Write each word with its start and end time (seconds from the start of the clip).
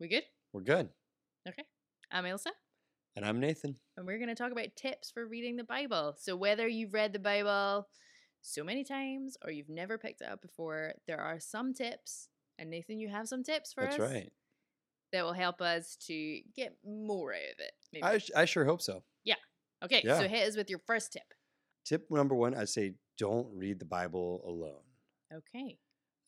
We 0.00 0.08
good? 0.08 0.22
We're 0.54 0.62
good. 0.62 0.88
Okay. 1.46 1.62
I'm 2.10 2.24
Ilsa, 2.24 2.46
And 3.16 3.24
I'm 3.24 3.38
Nathan. 3.38 3.76
and 3.98 4.06
we're 4.06 4.16
going 4.16 4.30
to 4.30 4.34
talk 4.34 4.50
about 4.50 4.74
tips 4.74 5.10
for 5.10 5.26
reading 5.26 5.56
the 5.56 5.64
Bible. 5.64 6.14
So, 6.18 6.34
whether 6.36 6.66
you've 6.66 6.94
read 6.94 7.12
the 7.12 7.18
Bible 7.18 7.86
so 8.40 8.64
many 8.64 8.82
times 8.82 9.36
or 9.44 9.50
you've 9.50 9.68
never 9.68 9.98
picked 9.98 10.22
it 10.22 10.28
up 10.28 10.40
before, 10.40 10.94
there 11.06 11.20
are 11.20 11.38
some 11.38 11.74
tips. 11.74 12.28
And 12.58 12.70
Nathan, 12.70 12.98
you 12.98 13.10
have 13.10 13.28
some 13.28 13.42
tips 13.42 13.74
for 13.74 13.82
That's 13.82 13.96
us 13.98 14.10
right. 14.10 14.32
that 15.12 15.22
will 15.22 15.34
help 15.34 15.60
us 15.60 15.96
to 16.06 16.40
get 16.56 16.76
more 16.82 17.34
out 17.34 17.38
of 17.38 17.58
it. 17.58 17.72
Maybe. 17.92 18.02
I, 18.02 18.18
sh- 18.18 18.30
I 18.34 18.44
sure 18.46 18.64
hope 18.64 18.80
so. 18.80 19.02
Yeah. 19.24 19.34
Okay, 19.84 20.00
yeah. 20.02 20.18
so 20.18 20.28
hit 20.28 20.48
us 20.48 20.56
with 20.56 20.70
your 20.70 20.80
first 20.86 21.12
tip. 21.12 21.22
Tip 21.84 22.06
number 22.10 22.34
one 22.34 22.54
I'd 22.54 22.70
say 22.70 22.94
don't 23.18 23.48
read 23.54 23.78
the 23.78 23.84
Bible 23.84 24.42
alone. 24.46 24.82
Okay. 25.54 25.78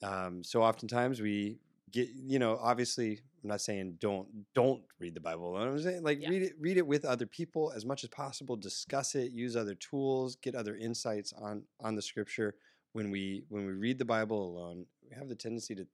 Um, 0.03 0.45
so 0.45 0.63
oftentimes 0.63 1.21
we 1.23 1.59
get, 1.93 2.09
you 2.11 2.39
know, 2.39 2.59
obviously, 2.61 3.21
I'm 3.43 3.49
not 3.49 3.61
saying 3.61 3.97
don't 4.01 4.29
don't 4.55 4.83
read 4.99 5.15
the 5.15 5.21
Bible 5.21 5.51
alone. 5.51 5.69
I'm 5.69 5.79
saying 5.81 6.03
like 6.03 6.21
Yeah. 6.21 6.31
read 6.31 6.43
it 6.43 6.53
read 6.59 6.77
it 6.77 6.87
with 6.87 7.05
other 7.05 7.27
people 7.27 7.73
as 7.73 7.85
much 7.85 8.05
as 8.05 8.11
possible. 8.11 8.57
Discuss 8.57 9.15
it, 9.15 9.33
use 9.33 9.57
other 9.57 9.75
tools, 9.75 10.37
get 10.37 10.55
other 10.55 10.77
insights 10.77 11.33
on 11.33 11.65
on 11.81 11.95
the 11.95 12.03
Scripture. 12.03 12.57
When 12.93 13.11
we 13.11 13.45
when 13.49 13.65
we 13.67 13.73
read 13.73 13.99
the 13.99 14.05
Bible 14.05 14.45
alone, 14.45 14.87
we 15.03 15.15
have 15.17 15.29
the 15.29 15.37
tendency 15.37 15.75
to 15.75 15.87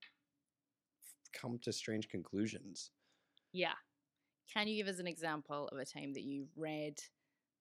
come 1.32 1.58
to 1.60 1.72
strange 1.72 2.08
conclusions. 2.08 2.90
Yeah. 3.52 3.74
Can 4.52 4.66
you 4.66 4.76
give 4.76 4.88
us 4.92 4.98
an 4.98 5.06
example 5.06 5.68
of 5.68 5.78
a 5.78 5.84
time 5.84 6.12
that 6.14 6.22
you 6.22 6.48
read 6.56 6.98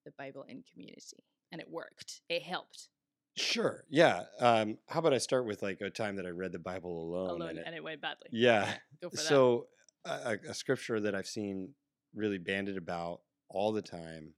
the 0.06 0.12
Bible 0.12 0.44
in 0.44 0.64
community 0.64 1.24
and 1.52 1.60
it 1.62 1.70
worked? 1.70 2.22
It 2.30 2.44
helped 2.44 2.90
Sure. 3.38 3.84
Yeah. 3.90 4.24
Um, 4.40 4.78
how 4.88 5.00
about 5.00 5.14
I 5.14 5.18
start 5.20 5.46
with 5.46 5.62
like 5.62 5.82
a 5.82 5.90
time 5.90 6.16
that 6.18 6.26
I 6.26 6.30
read 6.30 6.52
the 6.52 6.60
Bible 6.60 7.04
alone? 7.04 7.30
alone 7.30 7.50
and 7.50 7.60
it- 7.60 7.64
and 7.68 7.76
it 7.76 7.84
went 7.84 8.02
badly. 8.02 8.28
yeah. 8.32 8.78
Go 9.02 9.10
for 9.10 9.16
that. 9.18 9.22
So 9.26 9.68
a, 10.06 10.38
a- 10.50 10.54
scripture 10.54 11.00
that 11.00 11.14
I've 11.16 11.28
seen 11.28 11.74
really 12.16 12.38
banded 12.40 12.78
about 12.78 13.22
all 13.50 13.72
the 13.72 13.82
time 13.82 14.34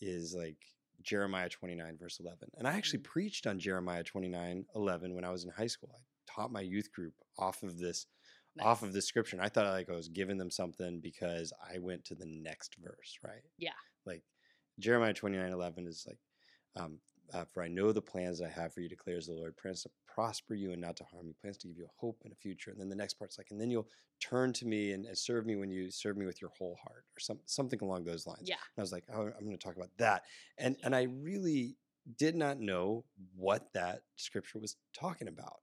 is 0.00 0.34
like 0.36 0.56
Jeremiah 1.02 1.48
29 1.48 1.96
verse 1.98 2.18
11. 2.20 2.50
And 2.58 2.66
I 2.68 2.76
actually 2.76 3.00
Mm. 3.00 3.04
preached 3.04 3.46
on 3.46 3.58
Jeremiah 3.58 4.02
29 4.04 4.66
11 4.74 5.14
when 5.14 5.24
I 5.24 5.30
was 5.30 5.44
in 5.44 5.50
high 5.50 5.66
school. 5.68 5.90
I 5.94 6.00
taught 6.30 6.52
my 6.52 6.60
youth 6.60 6.92
group 6.92 7.14
off 7.38 7.62
of 7.62 7.78
this 7.78 8.06
off 8.60 8.80
of 8.82 8.88
Nice. 8.88 8.94
this 8.96 9.06
scripture. 9.08 9.36
And 9.36 9.44
I 9.44 9.48
thought 9.50 9.66
like 9.66 9.88
I 9.90 9.92
was 9.94 10.08
giving 10.08 10.38
them 10.38 10.50
something 10.50 11.00
because 11.00 11.52
I 11.62 11.78
went 11.78 12.04
to 12.06 12.14
the 12.14 12.24
next 12.26 12.76
verse, 12.82 13.18
right? 13.22 13.42
Yeah. 13.58 13.72
Like 14.06 14.22
Jeremiah 14.78 15.12
29 15.14 15.52
11 15.52 15.86
is 15.86 16.04
like, 16.06 16.18
um, 16.74 16.98
uh, 17.32 17.44
for 17.52 17.62
I 17.62 17.68
know 17.68 17.92
the 17.92 18.02
plans 18.02 18.40
I 18.40 18.48
have 18.48 18.72
for 18.72 18.80
you, 18.80 18.88
declares 18.88 19.26
the 19.26 19.32
Lord, 19.32 19.56
plans 19.56 19.82
to 19.82 19.90
prosper 20.06 20.54
you 20.54 20.72
and 20.72 20.80
not 20.80 20.96
to 20.96 21.04
harm 21.04 21.26
you, 21.26 21.34
plans 21.40 21.58
to 21.58 21.68
give 21.68 21.78
you 21.78 21.84
a 21.84 22.00
hope 22.00 22.20
and 22.24 22.32
a 22.32 22.36
future. 22.36 22.70
And 22.70 22.80
then 22.80 22.88
the 22.88 22.96
next 22.96 23.14
part's 23.14 23.38
like, 23.38 23.48
and 23.50 23.60
then 23.60 23.70
you'll 23.70 23.88
turn 24.20 24.52
to 24.54 24.66
me 24.66 24.92
and, 24.92 25.04
and 25.04 25.16
serve 25.16 25.44
me 25.44 25.56
when 25.56 25.70
you 25.70 25.90
serve 25.90 26.16
me 26.16 26.26
with 26.26 26.40
your 26.40 26.50
whole 26.58 26.78
heart, 26.82 27.04
or 27.16 27.20
some, 27.20 27.38
something 27.44 27.80
along 27.82 28.04
those 28.04 28.26
lines. 28.26 28.44
Yeah. 28.44 28.54
And 28.54 28.80
I 28.80 28.82
was 28.82 28.92
like, 28.92 29.04
oh, 29.12 29.26
I'm 29.26 29.44
going 29.44 29.56
to 29.56 29.64
talk 29.64 29.76
about 29.76 29.90
that. 29.98 30.24
And 30.58 30.76
and 30.82 30.94
I 30.94 31.02
really 31.02 31.76
did 32.18 32.36
not 32.36 32.60
know 32.60 33.04
what 33.34 33.72
that 33.74 34.02
scripture 34.16 34.58
was 34.58 34.76
talking 34.98 35.28
about. 35.28 35.58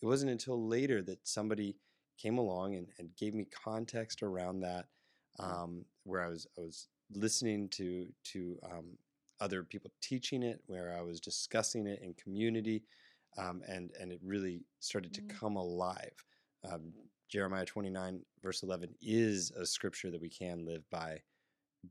It 0.00 0.06
wasn't 0.06 0.30
until 0.30 0.66
later 0.66 1.02
that 1.02 1.26
somebody 1.26 1.76
came 2.16 2.38
along 2.38 2.74
and, 2.76 2.86
and 2.98 3.10
gave 3.16 3.34
me 3.34 3.46
context 3.64 4.22
around 4.22 4.60
that, 4.60 4.86
um, 5.38 5.84
where 6.04 6.24
I 6.24 6.28
was 6.28 6.46
I 6.56 6.62
was 6.62 6.88
listening 7.12 7.68
to 7.70 8.06
to 8.32 8.58
um, 8.64 8.96
other 9.40 9.62
people 9.64 9.90
teaching 10.00 10.42
it, 10.42 10.62
where 10.66 10.96
I 10.96 11.02
was 11.02 11.20
discussing 11.20 11.86
it 11.86 12.00
in 12.02 12.14
community, 12.14 12.84
um, 13.38 13.62
and 13.68 13.90
and 13.98 14.12
it 14.12 14.20
really 14.22 14.64
started 14.80 15.12
to 15.14 15.22
Mm. 15.22 15.30
come 15.30 15.56
alive. 15.56 16.24
Um, 16.64 16.92
Jeremiah 17.28 17.64
29 17.64 18.24
verse 18.42 18.62
11 18.62 18.94
is 19.00 19.50
a 19.52 19.64
scripture 19.64 20.10
that 20.10 20.20
we 20.20 20.28
can 20.28 20.64
live 20.66 20.88
by, 20.90 21.22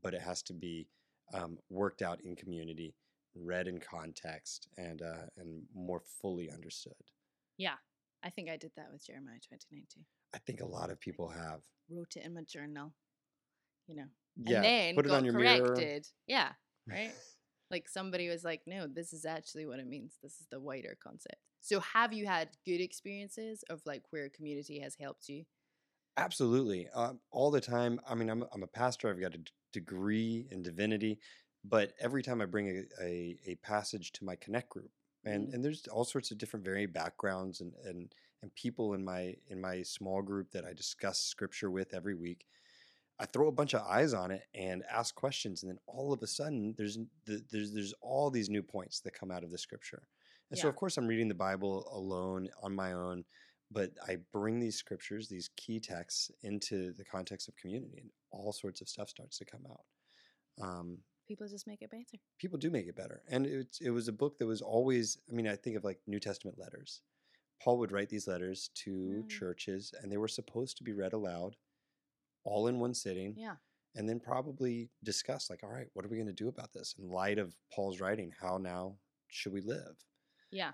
but 0.02 0.14
it 0.14 0.20
has 0.22 0.42
to 0.44 0.52
be 0.54 0.88
um, 1.32 1.58
worked 1.70 2.02
out 2.02 2.20
in 2.22 2.36
community, 2.36 2.94
read 3.34 3.68
in 3.68 3.78
context, 3.80 4.68
and 4.76 5.02
uh, 5.02 5.26
and 5.36 5.66
more 5.74 6.00
fully 6.00 6.50
understood. 6.50 6.94
Yeah. 7.56 7.76
I 8.22 8.28
think 8.30 8.50
I 8.50 8.58
did 8.58 8.72
that 8.76 8.92
with 8.92 9.02
Jeremiah 9.06 9.38
29 9.40 9.86
too. 9.88 10.00
I 10.34 10.38
think 10.38 10.60
a 10.60 10.66
lot 10.66 10.90
of 10.90 11.00
people 11.00 11.28
have. 11.30 11.62
Wrote 11.88 12.16
it 12.16 12.24
in 12.26 12.34
my 12.34 12.42
journal, 12.42 12.92
you 13.86 13.94
know, 13.96 14.08
Yeah, 14.36 14.56
and 14.56 14.64
then 14.64 14.94
put 14.94 15.06
it 15.06 15.12
on 15.12 15.24
your 15.24 15.32
mirror. 15.34 15.74
corrected. 15.74 16.06
Yeah. 16.26 16.52
Right. 16.86 17.12
Like 17.70 17.88
somebody 17.88 18.28
was 18.28 18.44
like, 18.44 18.62
no, 18.66 18.86
this 18.86 19.12
is 19.12 19.24
actually 19.24 19.66
what 19.66 19.78
it 19.80 19.86
means. 19.86 20.18
This 20.22 20.40
is 20.40 20.46
the 20.50 20.60
wider 20.60 20.96
concept. 21.02 21.36
So 21.60 21.80
have 21.80 22.12
you 22.12 22.26
had 22.26 22.50
good 22.64 22.80
experiences 22.80 23.62
of 23.70 23.82
like 23.86 24.04
where 24.10 24.28
community 24.30 24.80
has 24.80 24.96
helped 24.96 25.28
you? 25.28 25.44
Absolutely, 26.16 26.88
um, 26.90 27.20
all 27.30 27.50
the 27.50 27.60
time. 27.60 28.00
I 28.06 28.14
mean, 28.14 28.28
I'm 28.28 28.44
I'm 28.52 28.62
a 28.62 28.66
pastor. 28.66 29.08
I've 29.08 29.20
got 29.20 29.34
a 29.34 29.38
d- 29.38 29.52
degree 29.72 30.46
in 30.50 30.62
divinity, 30.62 31.18
but 31.64 31.94
every 31.98 32.22
time 32.22 32.40
I 32.40 32.46
bring 32.46 32.68
a, 32.68 33.02
a, 33.02 33.38
a 33.46 33.54
passage 33.56 34.12
to 34.12 34.24
my 34.24 34.36
connect 34.36 34.68
group, 34.70 34.90
and 35.24 35.48
Mm. 35.48 35.52
and 35.52 35.64
there's 35.64 35.86
all 35.86 36.04
sorts 36.04 36.30
of 36.30 36.38
different 36.38 36.64
varied 36.64 36.92
backgrounds 36.92 37.60
and 37.60 37.74
and 37.84 38.14
and 38.42 38.54
people 38.54 38.92
in 38.94 39.04
my 39.04 39.36
in 39.46 39.60
my 39.60 39.82
small 39.82 40.20
group 40.20 40.50
that 40.50 40.64
I 40.64 40.72
discuss 40.74 41.20
scripture 41.20 41.70
with 41.70 41.94
every 41.94 42.14
week. 42.14 42.46
I 43.20 43.26
throw 43.26 43.48
a 43.48 43.52
bunch 43.52 43.74
of 43.74 43.82
eyes 43.82 44.14
on 44.14 44.30
it 44.30 44.42
and 44.54 44.82
ask 44.90 45.14
questions, 45.14 45.62
and 45.62 45.70
then 45.70 45.78
all 45.86 46.12
of 46.12 46.22
a 46.22 46.26
sudden, 46.26 46.74
there's 46.78 46.98
there's 47.26 47.72
there's 47.72 47.94
all 48.00 48.30
these 48.30 48.48
new 48.48 48.62
points 48.62 49.00
that 49.00 49.12
come 49.12 49.30
out 49.30 49.44
of 49.44 49.50
the 49.50 49.58
scripture. 49.58 50.02
And 50.50 50.58
so, 50.58 50.68
of 50.68 50.74
course, 50.76 50.96
I'm 50.96 51.06
reading 51.06 51.28
the 51.28 51.34
Bible 51.34 51.86
alone 51.92 52.48
on 52.62 52.74
my 52.74 52.92
own, 52.92 53.24
but 53.70 53.90
I 54.08 54.16
bring 54.32 54.58
these 54.58 54.76
scriptures, 54.76 55.28
these 55.28 55.48
key 55.56 55.78
texts, 55.78 56.30
into 56.42 56.92
the 56.94 57.04
context 57.04 57.46
of 57.48 57.54
community, 57.56 57.98
and 58.00 58.10
all 58.32 58.52
sorts 58.52 58.80
of 58.80 58.88
stuff 58.88 59.08
starts 59.10 59.38
to 59.38 59.44
come 59.44 59.64
out. 59.70 59.84
Um, 60.60 60.98
People 61.28 61.46
just 61.46 61.66
make 61.68 61.80
it 61.82 61.90
better. 61.92 62.02
people 62.40 62.58
do 62.58 62.70
make 62.70 62.86
it 62.88 62.96
better, 62.96 63.22
and 63.30 63.46
it's 63.46 63.80
it 63.80 63.90
was 63.90 64.08
a 64.08 64.12
book 64.12 64.38
that 64.38 64.46
was 64.46 64.62
always. 64.62 65.18
I 65.30 65.32
mean, 65.32 65.46
I 65.46 65.54
think 65.56 65.76
of 65.76 65.84
like 65.84 66.00
New 66.08 66.18
Testament 66.20 66.58
letters. 66.58 67.02
Paul 67.62 67.78
would 67.78 67.92
write 67.92 68.08
these 68.08 68.26
letters 68.26 68.70
to 68.82 68.90
Mm. 69.24 69.28
churches, 69.28 69.92
and 70.00 70.10
they 70.10 70.16
were 70.16 70.26
supposed 70.28 70.76
to 70.78 70.82
be 70.84 70.92
read 70.94 71.12
aloud, 71.12 71.56
all 72.44 72.66
in 72.68 72.78
one 72.78 72.94
sitting 72.94 73.34
Yeah. 73.36 73.56
and 73.94 74.08
then 74.08 74.20
probably 74.20 74.90
discuss 75.04 75.50
like 75.50 75.62
all 75.62 75.70
right 75.70 75.88
what 75.94 76.04
are 76.04 76.08
we 76.08 76.16
going 76.16 76.26
to 76.26 76.32
do 76.32 76.48
about 76.48 76.72
this 76.72 76.94
in 76.98 77.08
light 77.08 77.38
of 77.38 77.54
paul's 77.72 78.00
writing 78.00 78.32
how 78.40 78.56
now 78.58 78.96
should 79.28 79.52
we 79.52 79.60
live 79.60 79.96
Yeah. 80.50 80.72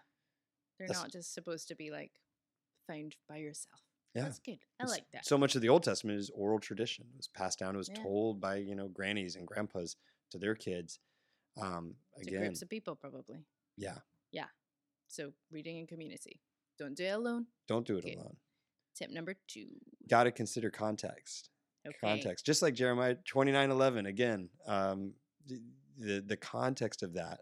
They're 0.78 0.88
That's- 0.88 1.02
not 1.04 1.12
just 1.12 1.32
supposed 1.34 1.68
to 1.68 1.74
be 1.74 1.90
like 1.90 2.12
found 2.86 3.16
by 3.28 3.38
yourself. 3.38 3.80
yeah 4.14 4.24
That's 4.24 4.38
good. 4.38 4.58
I 4.78 4.84
It's- 4.84 4.90
like 4.90 5.10
that. 5.12 5.26
so 5.26 5.36
much 5.38 5.54
of 5.56 5.62
the 5.62 5.68
old 5.68 5.82
testament 5.82 6.18
is 6.18 6.30
oral 6.30 6.60
tradition 6.60 7.06
it 7.12 7.16
was 7.16 7.28
passed 7.28 7.58
down 7.58 7.74
it 7.74 7.78
was 7.78 7.88
Yeah. 7.88 8.02
told 8.02 8.40
by 8.40 8.56
you 8.56 8.74
know 8.76 8.88
grannies 8.88 9.36
and 9.36 9.46
grandpas 9.46 9.96
to 10.30 10.38
their 10.38 10.54
kids 10.54 11.00
um 11.60 11.96
to 12.16 12.22
again 12.22 12.40
groups 12.42 12.62
of 12.62 12.68
people 12.68 12.94
probably. 12.96 13.44
Yeah. 13.76 13.98
Yeah 14.32 14.48
So 15.08 15.32
reading 15.50 15.78
in 15.78 15.86
community. 15.86 16.40
Don't 16.78 16.94
do 16.96 17.04
it 17.04 17.10
alone. 17.12 17.46
don't 17.66 17.86
do 17.86 17.96
it 17.96 18.04
Okay. 18.04 18.14
alone 18.14 18.36
Tip 18.94 19.10
number 19.10 19.34
two. 19.46 19.80
got 20.08 20.24
to 20.24 20.32
consider 20.32 20.70
context 20.70 21.50
Okay. 21.88 21.98
context 22.00 22.44
just 22.46 22.62
like 22.62 22.74
jeremiah 22.74 23.16
29 23.24 23.70
11 23.70 24.06
again 24.06 24.48
um 24.66 25.12
the, 25.98 26.20
the 26.20 26.36
context 26.36 27.02
of 27.02 27.14
that 27.14 27.40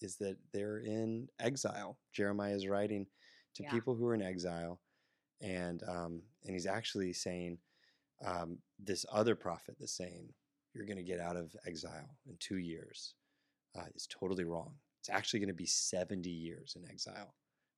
is 0.00 0.16
that 0.16 0.36
they're 0.52 0.78
in 0.78 1.28
exile 1.40 1.98
jeremiah 2.12 2.54
is 2.54 2.66
writing 2.66 3.06
to 3.54 3.62
Yeah. 3.62 3.70
people 3.70 3.94
who 3.94 4.06
are 4.06 4.14
in 4.14 4.22
exile 4.22 4.80
and 5.40 5.82
um 5.88 6.22
and 6.44 6.54
he's 6.54 6.66
actually 6.66 7.12
saying 7.12 7.58
um 8.24 8.58
this 8.78 9.04
other 9.12 9.34
prophet 9.34 9.76
that's 9.78 9.96
saying 9.96 10.32
you're 10.74 10.86
going 10.86 10.96
to 10.96 11.02
get 11.02 11.20
out 11.20 11.36
of 11.36 11.54
exile 11.66 12.16
in 12.26 12.36
two 12.38 12.56
years 12.58 13.14
uh, 13.76 13.84
is 13.94 14.06
totally 14.06 14.44
wrong 14.44 14.74
it's 15.00 15.10
actually 15.10 15.40
going 15.40 15.48
to 15.48 15.54
be 15.54 15.66
70 15.66 16.30
years 16.30 16.76
in 16.76 16.88
exile 16.88 17.34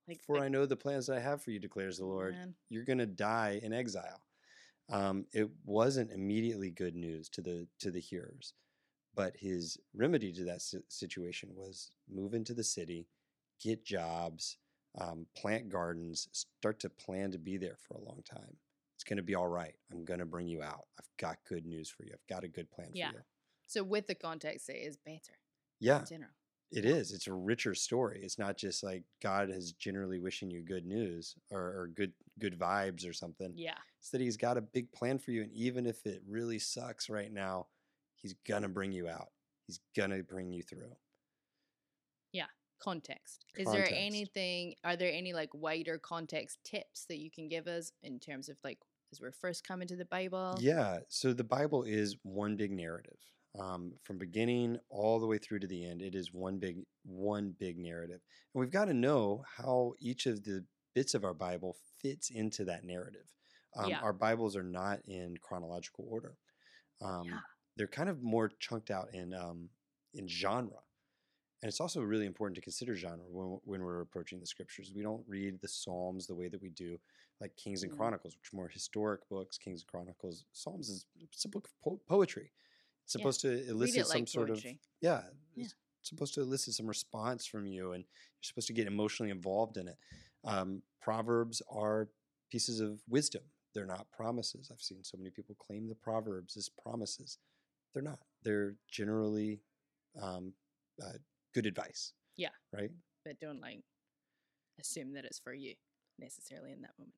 Like, 0.07 0.21
for 0.21 0.39
i 0.39 0.47
know 0.47 0.65
the 0.65 0.75
plans 0.75 1.07
that 1.07 1.17
i 1.17 1.19
have 1.19 1.41
for 1.41 1.51
you 1.51 1.59
declares 1.59 1.97
the 1.97 2.05
lord 2.05 2.33
man, 2.35 2.55
you're 2.69 2.83
going 2.85 2.99
to 2.99 3.05
die 3.05 3.59
in 3.63 3.73
exile. 3.73 4.21
Um, 4.89 5.25
it 5.33 5.49
wasn't 5.63 6.11
immediately 6.11 6.69
good 6.69 6.95
news 6.95 7.29
to 7.29 7.41
the 7.41 7.67
to 7.79 7.91
the 7.91 7.99
hearers, 7.99 8.53
but 9.15 9.35
his 9.37 9.77
remedy 9.93 10.31
to 10.33 10.43
that 10.45 10.61
situation 10.89 11.49
was 11.55 11.91
move 12.09 12.33
into 12.33 12.53
the 12.53 12.63
city, 12.63 13.07
get 13.61 13.83
jobs, 13.83 14.57
um, 14.99 15.25
plant 15.35 15.69
gardens, 15.69 16.27
start 16.31 16.79
to 16.81 16.89
plan 16.89 17.31
to 17.31 17.39
be 17.39 17.57
there 17.57 17.77
for 17.77 17.95
a 17.95 18.03
long 18.03 18.21
time. 18.23 18.57
It's 18.95 19.03
going 19.03 19.17
to 19.17 19.23
be 19.23 19.35
all 19.35 19.47
right. 19.47 19.75
I'm 19.91 20.05
going 20.05 20.19
to 20.19 20.25
bring 20.25 20.47
you 20.47 20.61
out. 20.61 20.85
I've 20.99 21.09
got 21.17 21.37
good 21.47 21.65
news 21.65 21.89
for 21.89 22.03
you. 22.03 22.11
I've 22.13 22.27
got 22.27 22.43
a 22.43 22.47
good 22.47 22.69
plan 22.71 22.91
Yeah. 22.93 23.11
for 23.11 23.17
you. 23.17 23.23
So 23.67 23.83
with 23.83 24.07
the 24.07 24.15
context, 24.15 24.69
it 24.69 24.77
is 24.77 24.97
better 24.97 25.39
Yeah, 25.79 25.99
in 25.99 26.05
general. 26.05 26.31
it 26.71 26.85
is. 26.85 27.11
It's 27.11 27.27
a 27.27 27.33
richer 27.33 27.75
story. 27.75 28.21
It's 28.23 28.39
not 28.39 28.57
just 28.57 28.83
like 28.83 29.03
God 29.21 29.49
is 29.49 29.73
generally 29.73 30.19
wishing 30.19 30.49
you 30.51 30.61
good 30.61 30.85
news 30.85 31.35
or, 31.51 31.59
or 31.61 31.87
good 31.93 32.13
good 32.39 32.57
vibes 32.57 33.07
or 33.07 33.13
something. 33.13 33.53
Yeah. 33.55 33.77
It's 33.99 34.09
that 34.11 34.21
he's 34.21 34.37
got 34.37 34.57
a 34.57 34.61
big 34.61 34.91
plan 34.91 35.19
for 35.19 35.31
you. 35.31 35.43
And 35.43 35.51
even 35.53 35.85
if 35.85 36.05
it 36.05 36.21
really 36.27 36.59
sucks 36.59 37.09
right 37.09 37.31
now, 37.31 37.67
he's 38.15 38.35
gonna 38.47 38.69
bring 38.69 38.91
you 38.91 39.07
out. 39.07 39.29
He's 39.67 39.79
gonna 39.95 40.21
bring 40.23 40.51
you 40.51 40.63
through. 40.63 40.95
Yeah. 42.31 42.47
Context. 42.81 43.45
Is 43.55 43.71
there 43.71 43.87
anything, 43.91 44.75
are 44.83 44.95
there 44.95 45.11
any 45.11 45.33
like 45.33 45.49
wider 45.53 45.97
context 45.97 46.59
tips 46.63 47.05
that 47.09 47.19
you 47.19 47.31
can 47.31 47.47
give 47.47 47.67
us 47.67 47.91
in 48.03 48.19
terms 48.19 48.49
of 48.49 48.57
like 48.63 48.79
as 49.11 49.21
we're 49.21 49.31
first 49.31 49.65
coming 49.65 49.87
to 49.87 49.95
the 49.95 50.05
Bible? 50.05 50.57
Yeah. 50.59 50.99
So 51.07 51.33
the 51.33 51.43
Bible 51.43 51.83
is 51.83 52.17
one 52.23 52.57
big 52.57 52.71
narrative. 52.71 53.17
Um, 53.57 53.93
from 54.03 54.17
beginning 54.17 54.77
all 54.89 55.17
the 55.19 55.27
way 55.27 55.37
through 55.37 55.59
to 55.59 55.67
the 55.67 55.85
end, 55.85 56.01
it 56.01 56.13
is 56.13 56.33
one 56.33 56.57
big 56.57 56.79
one 57.05 57.55
big 57.57 57.77
narrative, 57.77 58.19
and 58.53 58.59
we've 58.59 58.69
got 58.71 58.85
to 58.85 58.93
know 58.93 59.45
how 59.55 59.93
each 59.97 60.25
of 60.25 60.43
the 60.43 60.65
bits 60.95 61.13
of 61.13 61.23
our 61.23 61.33
Bible 61.35 61.75
fits 62.01 62.31
into 62.31 62.65
that 62.65 62.83
narrative. 62.83 63.27
Um, 63.75 63.89
Yeah. 63.89 63.99
Our 63.99 64.13
Bibles 64.13 64.55
are 64.55 64.63
not 64.63 65.01
in 65.05 65.37
chronological 65.37 66.05
order. 66.09 66.37
Um, 67.01 67.27
Yeah. 67.27 67.39
They're 67.77 67.87
kind 67.87 68.09
of 68.09 68.23
more 68.23 68.47
chunked 68.47 68.89
out 68.89 69.13
in 69.13 69.33
um, 69.33 69.69
in 70.13 70.29
genre, 70.29 70.79
and 71.61 71.67
it's 71.67 71.81
also 71.81 71.99
really 72.01 72.25
important 72.25 72.55
to 72.55 72.61
consider 72.61 72.95
genre 72.95 73.25
when, 73.29 73.59
when 73.65 73.81
we're 73.83 73.99
approaching 73.99 74.39
the 74.39 74.45
scriptures. 74.47 74.93
We 74.95 75.01
don't 75.03 75.27
read 75.27 75.59
the 75.59 75.67
Psalms 75.67 76.25
the 76.25 76.35
way 76.35 76.47
that 76.47 76.61
we 76.61 76.69
do, 76.69 76.97
like 77.41 77.53
Kings 77.57 77.83
and 77.83 77.91
Mm. 77.91 77.97
Chronicles, 77.97 78.37
which 78.37 78.53
are 78.53 78.55
more 78.55 78.69
historic 78.69 79.27
books. 79.27 79.57
Kings 79.57 79.81
and 79.81 79.87
Chronicles, 79.87 80.45
Psalms 80.53 80.87
is 80.87 81.05
it's 81.19 81.43
a 81.43 81.49
book 81.49 81.67
of 81.67 81.73
po- 81.81 82.01
poetry. 82.07 82.53
It's 83.03 83.13
Yeah. 83.13 83.19
supposed 83.19 83.41
to 83.41 83.67
elicit 83.69 83.97
it 83.97 84.07
some 84.07 84.19
like 84.21 84.27
sort 84.29 84.49
of 84.49 84.63
yeah, 84.63 84.77
Yeah. 85.01 85.65
It's 85.99 86.09
supposed 86.09 86.33
to 86.35 86.41
elicit 86.41 86.75
some 86.75 86.87
response 86.87 87.45
from 87.45 87.65
you, 87.67 87.91
and 87.91 88.05
you're 88.05 88.43
supposed 88.43 88.67
to 88.67 88.73
get 88.73 88.87
emotionally 88.87 89.31
involved 89.31 89.75
in 89.75 89.89
it. 89.89 89.97
Um, 90.45 90.81
Proverbs 91.01 91.61
are 91.69 92.09
pieces 92.51 92.79
of 92.79 93.01
wisdom. 93.09 93.43
They're 93.73 93.85
not 93.85 94.07
promises. 94.11 94.69
I've 94.71 94.81
seen 94.81 95.03
so 95.03 95.17
many 95.17 95.29
people 95.29 95.55
claim 95.59 95.87
the 95.87 95.95
Proverbs 95.95 96.55
as 96.55 96.69
promises. 96.69 97.37
They're 97.93 98.03
not. 98.03 98.19
They're 98.43 98.75
generally 98.89 99.61
um, 100.21 100.53
uh, 101.03 101.17
good 101.53 101.65
advice. 101.65 102.13
Yeah. 102.37 102.49
Right. 102.73 102.91
But 103.23 103.39
don't 103.39 103.61
like 103.61 103.81
assume 104.79 105.13
that 105.13 105.25
it's 105.25 105.39
for 105.39 105.53
you 105.53 105.73
necessarily 106.19 106.71
in 106.71 106.81
that 106.81 106.91
moment. 106.97 107.15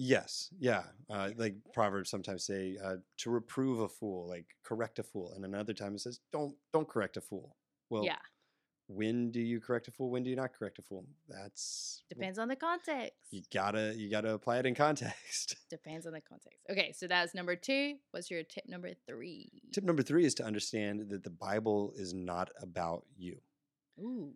Yes, 0.00 0.50
yeah. 0.60 0.84
Uh, 1.10 1.30
like 1.36 1.56
Proverbs 1.74 2.08
sometimes 2.08 2.44
say 2.44 2.76
uh, 2.82 2.96
to 3.18 3.30
reprove 3.30 3.80
a 3.80 3.88
fool, 3.88 4.28
like 4.28 4.46
correct 4.64 5.00
a 5.00 5.02
fool, 5.02 5.32
and 5.34 5.44
another 5.44 5.72
time 5.72 5.94
it 5.94 6.00
says 6.00 6.20
don't 6.32 6.54
don't 6.72 6.88
correct 6.88 7.16
a 7.16 7.20
fool. 7.20 7.56
Well, 7.90 8.04
yeah. 8.04 8.18
When 8.88 9.30
do 9.30 9.40
you 9.40 9.60
correct 9.60 9.86
a 9.88 9.90
fool? 9.90 10.10
When 10.10 10.22
do 10.22 10.30
you 10.30 10.36
not 10.36 10.52
correct 10.54 10.78
a 10.78 10.82
fool? 10.82 11.04
That's 11.28 12.02
Depends 12.08 12.38
on 12.38 12.48
the 12.48 12.56
context. 12.56 13.12
you 13.30 13.42
gotta 13.52 13.94
you 13.96 14.10
gotta 14.10 14.32
apply 14.32 14.58
it 14.58 14.66
in 14.66 14.74
context. 14.74 15.56
Depends 15.70 16.06
on 16.06 16.12
the 16.12 16.20
context. 16.20 16.58
Okay, 16.70 16.92
so 16.96 17.06
that's 17.06 17.34
number 17.34 17.54
two. 17.54 17.96
What's 18.10 18.30
your 18.30 18.42
tip 18.42 18.64
number 18.66 18.90
three? 19.06 19.50
Tip 19.72 19.84
number 19.84 20.02
three 20.02 20.24
is 20.24 20.34
to 20.36 20.44
understand 20.44 21.10
that 21.10 21.22
the 21.22 21.30
Bible 21.30 21.92
is 21.96 22.14
not 22.14 22.50
about 22.60 23.04
you. 23.16 23.36
Ooh. 24.00 24.32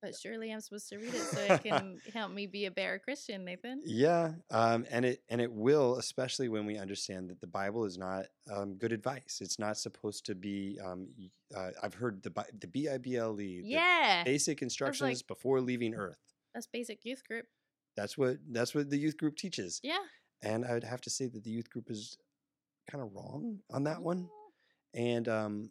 But 0.00 0.14
surely 0.14 0.52
I'm 0.52 0.60
supposed 0.60 0.88
to 0.90 0.96
read 0.98 1.12
it 1.12 1.22
so 1.22 1.40
it 1.40 1.62
can 1.64 1.98
help 2.14 2.30
me 2.30 2.46
be 2.46 2.66
a 2.66 2.70
better 2.70 2.98
Christian, 2.98 3.44
Nathan. 3.44 3.80
Yeah, 3.84 4.32
um, 4.50 4.86
and 4.90 5.04
it 5.04 5.22
and 5.28 5.40
it 5.40 5.52
will, 5.52 5.96
especially 5.96 6.48
when 6.48 6.66
we 6.66 6.78
understand 6.78 7.30
that 7.30 7.40
the 7.40 7.46
Bible 7.48 7.84
is 7.84 7.98
not 7.98 8.26
um, 8.54 8.74
good 8.74 8.92
advice. 8.92 9.40
It's 9.40 9.58
not 9.58 9.76
supposed 9.76 10.24
to 10.26 10.34
be. 10.34 10.78
Um, 10.84 11.08
uh, 11.56 11.70
I've 11.82 11.94
heard 11.94 12.22
the 12.22 12.32
the 12.60 12.68
B 12.68 12.88
I 12.88 12.98
B 12.98 13.16
L 13.16 13.40
E. 13.40 13.60
the 13.62 13.68
Yeah. 13.68 14.22
basic 14.24 14.62
instructions 14.62 15.22
before 15.22 15.60
leaving 15.60 15.94
Earth. 15.94 16.18
That's 16.54 16.66
basic 16.66 17.04
youth 17.04 17.26
group. 17.26 17.46
That's 17.96 18.16
what 18.16 18.38
that's 18.50 18.74
what 18.74 18.90
the 18.90 18.98
youth 18.98 19.16
group 19.16 19.36
teaches. 19.36 19.80
Yeah. 19.82 19.98
And 20.42 20.64
I 20.64 20.74
would 20.74 20.84
have 20.84 21.00
to 21.02 21.10
say 21.10 21.26
that 21.26 21.42
the 21.42 21.50
youth 21.50 21.68
group 21.68 21.90
is 21.90 22.16
kind 22.88 23.02
of 23.02 23.12
wrong 23.14 23.58
on 23.72 23.84
that 23.84 24.00
one. 24.00 24.28
Oh. 24.30 24.50
And 24.94 25.28
um, 25.28 25.70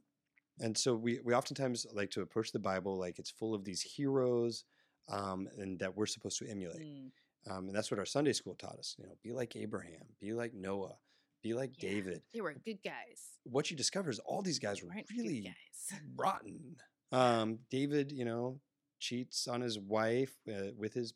and 0.60 0.78
so 0.78 0.96
we 0.96 1.20
we 1.24 1.34
oftentimes 1.34 1.86
like 1.94 2.10
to 2.12 2.22
approach 2.22 2.52
the 2.52 2.60
Bible 2.60 2.98
like 2.98 3.20
it's 3.20 3.30
full 3.32 3.54
of 3.54 3.64
these 3.64 3.82
heroes, 3.82 4.64
um, 5.10 5.48
and 5.58 5.80
that 5.80 5.96
we're 5.96 6.06
supposed 6.06 6.38
to 6.40 6.48
emulate. 6.50 6.82
Mm, 6.82 7.12
Um, 7.50 7.68
and 7.68 7.76
that's 7.76 7.90
what 7.92 8.00
our 8.00 8.06
Sunday 8.06 8.34
school 8.34 8.56
taught 8.56 8.78
us. 8.80 8.96
You 8.98 9.06
know, 9.06 9.14
be 9.24 9.32
like 9.32 9.56
Abraham, 9.56 10.06
be 10.20 10.34
like 10.34 10.54
Noah, 10.54 10.98
be 11.44 11.54
like 11.54 11.72
Yeah. 11.82 11.90
David. 11.90 12.22
They 12.34 12.42
were 12.42 12.54
good 12.54 12.80
guys. 12.84 13.20
What 13.44 13.70
you 13.72 13.78
discover 13.78 14.10
is 14.10 14.20
all 14.20 14.42
these 14.42 14.60
guys 14.60 14.82
were 14.84 14.92
really 15.18 15.42
guys. 15.42 16.00
rotten. 16.16 16.76
Um, 17.12 17.60
David, 17.72 18.12
you 18.12 18.26
know, 18.26 18.60
cheats 19.00 19.48
on 19.48 19.62
his 19.62 19.80
wife 19.80 20.36
uh, 20.50 20.72
with 20.76 20.94
his 20.94 21.14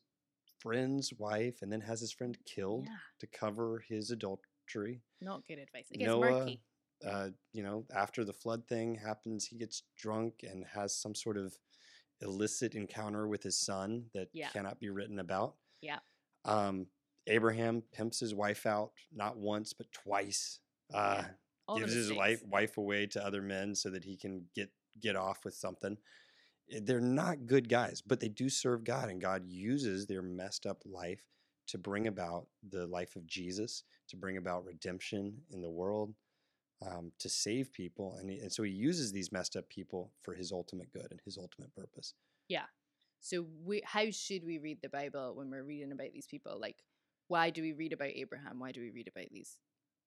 friend's 0.59 1.11
wife, 1.17 1.61
and 1.61 1.71
then 1.71 1.81
has 1.81 1.99
his 1.99 2.11
friend 2.13 2.37
killed 2.45 2.85
Yeah. 2.85 2.97
to 3.19 3.27
cover 3.27 3.83
his 3.87 4.11
adultery. 4.11 5.01
Not 5.19 5.45
good 5.47 5.57
advice. 5.59 5.87
It 5.91 5.97
gets 5.97 6.07
Noah, 6.07 6.31
murky. 6.31 6.61
Uh, 7.05 7.29
you 7.53 7.63
know, 7.63 7.85
after 7.93 8.23
the 8.23 8.33
flood 8.33 8.67
thing 8.67 8.95
happens, 8.95 9.45
he 9.45 9.57
gets 9.57 9.83
drunk 9.97 10.43
and 10.43 10.65
has 10.65 10.95
some 10.95 11.15
sort 11.15 11.37
of 11.37 11.57
illicit 12.21 12.75
encounter 12.75 13.27
with 13.27 13.43
his 13.43 13.57
son 13.57 14.05
that 14.13 14.29
Yeah. 14.33 14.49
cannot 14.49 14.79
be 14.79 14.89
written 14.89 15.19
about. 15.19 15.55
Yeah. 15.81 15.99
Um, 16.45 16.87
Abraham 17.27 17.81
pimps 17.91 18.19
his 18.19 18.33
wife 18.33 18.65
out 18.65 18.93
not 19.11 19.37
once 19.37 19.73
but 19.73 19.91
twice. 19.91 20.59
Uh, 20.93 21.23
the 21.67 21.75
gives 21.75 21.93
his 21.93 22.11
wife 22.13 22.43
wife 22.43 22.77
away 22.77 23.07
to 23.07 23.23
other 23.25 23.41
men 23.41 23.73
so 23.75 23.89
that 23.89 24.03
he 24.03 24.17
can 24.17 24.45
get 24.53 24.69
get 24.99 25.15
off 25.15 25.45
with 25.45 25.53
something. 25.55 25.97
Eh, 26.69 26.79
They're 26.83 26.99
not 26.99 27.45
good 27.45 27.69
guys, 27.69 28.01
but 28.01 28.19
they 28.19 28.27
do 28.27 28.49
serve 28.49 28.83
God, 28.83 29.09
and 29.09 29.21
God 29.21 29.45
uses 29.47 30.05
their 30.05 30.21
messed 30.21 30.65
up 30.65 30.81
life 30.85 31.23
to 31.67 31.77
bring 31.77 32.07
about 32.07 32.47
the 32.69 32.85
life 32.87 33.15
of 33.15 33.25
Jesus, 33.25 33.83
to 34.09 34.17
bring 34.17 34.35
about 34.37 34.65
redemption 34.65 35.45
in 35.51 35.61
the 35.61 35.69
world, 35.69 36.13
um, 36.85 37.11
to 37.19 37.29
save 37.29 37.71
people, 37.73 38.17
and, 38.19 38.29
he, 38.29 38.39
and 38.39 38.51
so 38.51 38.63
He 38.63 38.71
uses 38.71 39.11
these 39.11 39.31
messed 39.31 39.55
up 39.55 39.69
people 39.69 40.11
for 40.21 40.33
His 40.33 40.51
ultimate 40.51 40.91
good 40.91 41.07
and 41.11 41.19
His 41.25 41.37
ultimate 41.37 41.73
purpose. 41.75 42.13
Yeah. 42.47 42.65
So 43.19 43.45
we, 43.63 43.81
how 43.85 44.09
should 44.09 44.43
we 44.43 44.57
read 44.57 44.79
the 44.81 44.89
Bible 44.89 45.33
when 45.35 45.51
we're 45.51 45.63
reading 45.63 45.91
about 45.91 46.11
these 46.13 46.27
people? 46.27 46.57
Like, 46.59 46.77
why 47.27 47.51
do 47.51 47.61
we 47.61 47.73
read 47.73 47.93
about 47.93 48.09
Abraham? 48.15 48.59
Why 48.59 48.71
do 48.71 48.81
we 48.81 48.89
read 48.89 49.07
about 49.07 49.29
these 49.31 49.57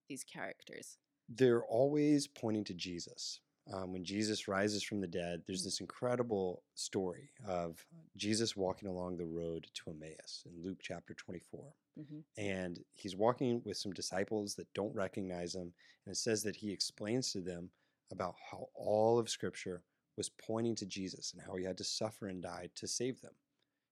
these 0.07 0.23
characters? 0.23 0.97
they're 1.29 1.63
always 1.63 2.27
pointing 2.27 2.63
to 2.65 2.73
Jesus. 2.73 3.39
Um, 3.73 3.93
when 3.93 4.03
Jesus 4.03 4.47
rises 4.47 4.83
from 4.83 5.01
the 5.01 5.07
dead, 5.07 5.43
there's 5.45 5.61
Mm. 5.61 5.65
this 5.65 5.79
incredible 5.81 6.63
story 6.75 7.31
of 7.45 7.85
Jesus 8.15 8.55
walking 8.55 8.87
along 8.87 9.17
the 9.17 9.25
road 9.25 9.67
to 9.73 9.89
Emmaus 9.89 10.43
in 10.45 10.61
Luke 10.61 10.79
chapter 10.81 11.13
24. 11.15 11.73
Mm-hmm. 11.97 12.19
And 12.37 12.85
he's 12.93 13.15
walking 13.15 13.63
with 13.63 13.77
some 13.77 13.93
disciples 13.93 14.53
that 14.55 14.71
don't 14.73 14.93
recognize 14.93 15.55
him. 15.55 15.73
And 16.05 16.11
it 16.13 16.17
says 16.17 16.43
that 16.43 16.55
he 16.57 16.71
explains 16.71 17.31
to 17.31 17.41
them 17.41 17.71
about 18.11 18.35
how 18.51 18.69
all 18.75 19.17
of 19.17 19.29
Scripture 19.29 19.83
was 20.15 20.29
pointing 20.29 20.75
to 20.75 20.85
Jesus 20.85 21.33
and 21.33 21.41
how 21.41 21.55
he 21.55 21.63
had 21.65 21.77
to 21.77 21.83
suffer 21.83 22.27
and 22.27 22.41
die 22.43 22.69
to 22.75 22.87
save 22.87 23.19
them. 23.21 23.33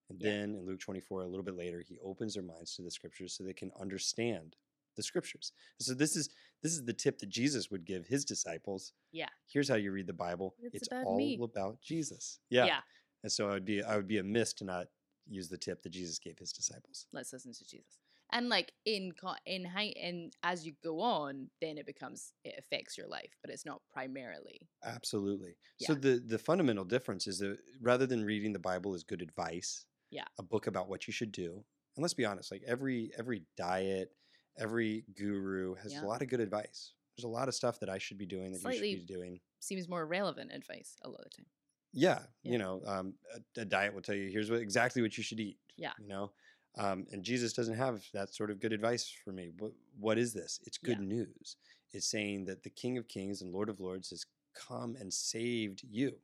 And 0.10 0.22
Yeah. 0.22 0.32
then 0.32 0.56
in 0.56 0.66
Luke 0.66 0.82
24, 0.82 1.22
a 1.22 1.28
little 1.28 1.44
bit 1.44 1.56
later, 1.56 1.80
he 1.82 1.98
opens 2.00 2.36
their 2.36 2.44
minds 2.44 2.76
to 2.76 2.84
the 2.84 2.92
Scriptures 2.92 3.34
so 3.34 3.44
they 3.44 3.54
can 3.54 3.72
understand 3.72 4.56
the 4.96 5.04
Scriptures. 5.04 5.52
So 5.80 5.96
this 5.96 6.16
is 6.16 6.30
this 6.64 6.74
is 6.74 6.84
the 6.86 6.94
tip 6.94 7.20
that 7.20 7.30
Jesus 7.30 7.70
would 7.70 7.86
give 7.86 8.08
his 8.08 8.26
disciples. 8.26 8.94
Yeah. 9.12 9.28
Here's 9.46 9.70
how 9.70 9.76
you 9.76 9.92
read 9.92 10.08
the 10.08 10.14
Bible. 10.14 10.56
It's 10.62 10.76
It's, 10.76 10.88
about 10.88 11.06
all 11.06 11.18
me. 11.18 11.38
about 11.44 11.82
Jesus. 11.82 12.40
Yeah. 12.50 12.66
yeah. 12.66 12.80
And 13.24 13.32
so 13.32 13.48
I 13.50 13.54
would 13.54 13.66
be 13.66 13.84
I 13.84 13.96
would 13.98 14.08
be 14.08 14.18
amiss 14.18 14.54
to 14.54 14.64
not 14.66 14.88
use 15.28 15.48
the 15.50 15.58
tip 15.58 15.84
that 15.84 15.90
Jesus 15.92 16.20
gave 16.20 16.38
his 16.40 16.52
disciples. 16.52 17.06
Let's 17.14 17.32
listen 17.32 17.54
to 17.54 17.66
Jesus. 17.66 18.00
And 18.32 18.50
like 18.50 18.72
in 18.86 19.12
in 19.46 19.64
height 19.66 19.96
and 20.02 20.34
as 20.42 20.66
you 20.66 20.74
go 20.84 21.00
on, 21.02 21.50
then 21.62 21.78
it 21.78 21.86
becomes 21.86 22.34
it 22.44 22.56
affects 22.58 22.98
your 22.98 23.08
life, 23.08 23.30
but 23.44 23.52
it's 23.52 23.66
not 23.66 23.82
primarily. 23.92 24.68
Absolutely. 24.84 25.56
So 25.80 25.94
the 25.94 26.22
the 26.26 26.40
fundamental 26.40 26.84
difference 26.86 27.28
is 27.28 27.40
that 27.40 27.58
rather 27.82 28.06
than 28.08 28.24
reading 28.26 28.54
the 28.54 28.60
Bible 28.60 28.94
as 28.96 29.04
good 29.04 29.22
advice, 29.22 29.86
Yeah. 30.10 30.26
a 30.40 30.44
book 30.44 30.68
about 30.68 30.90
what 30.90 31.08
you 31.08 31.14
should 31.14 31.32
do. 31.32 31.64
And 31.96 32.02
let's 32.02 32.16
be 32.16 32.26
honest, 32.26 32.52
like 32.52 32.64
every 32.66 33.12
every 33.18 33.44
diet, 33.56 34.10
every 34.58 35.06
guru 35.16 35.76
has 35.76 35.94
Yeah. 35.94 36.04
a 36.04 36.06
lot 36.06 36.22
of 36.22 36.28
good 36.30 36.40
advice. 36.40 36.94
There's 37.16 37.26
a 37.26 37.28
lot 37.30 37.48
of 37.48 37.56
stuff 37.56 37.80
that 37.80 37.90
I 37.90 37.98
should 37.98 38.18
be 38.18 38.26
doing 38.26 38.52
that 38.52 38.58
you 38.58 38.62
Slightly- 38.62 38.96
should 38.98 39.08
be 39.08 39.14
doing. 39.14 39.42
Seems 39.60 39.88
more 39.88 40.06
relevant 40.06 40.52
advice 40.52 40.98
a 41.04 41.10
lot 41.10 41.20
of 41.20 41.26
the 41.32 41.38
time. 41.38 41.46
Yeah, 41.92 42.26
Yeah. 42.42 42.52
you 42.52 42.58
know, 42.58 42.82
um, 42.86 43.18
a, 43.34 43.62
a 43.62 43.66
diet 43.66 43.94
will 43.94 44.02
tell 44.02 44.16
you 44.16 44.30
here's 44.30 44.50
what 44.50 44.60
exactly 44.62 45.02
what 45.02 45.16
you 45.18 45.24
should 45.24 45.40
eat. 45.40 45.60
Yeah. 45.76 45.94
you 46.00 46.08
know, 46.08 46.34
um, 46.76 47.08
and 47.12 47.24
Jesus 47.24 47.54
doesn't 47.54 47.76
have 47.76 48.04
that 48.14 48.30
sort 48.34 48.50
of 48.52 48.60
good 48.60 48.74
advice 48.74 49.08
for 49.10 49.32
me. 49.32 49.50
What 49.58 49.74
what 49.98 50.18
is 50.18 50.34
this? 50.34 50.60
It's 50.66 50.78
good 50.78 50.98
Yeah. 51.00 51.06
news. 51.06 51.58
It's 51.92 52.08
saying 52.08 52.46
that 52.46 52.64
the 52.64 52.70
King 52.72 52.98
of 52.98 53.08
Kings 53.08 53.42
and 53.44 53.52
Lord 53.52 53.70
of 53.70 53.80
Lords 53.80 54.10
has 54.10 54.26
come 54.54 54.96
and 54.96 55.14
saved 55.14 55.84
you. 55.84 56.20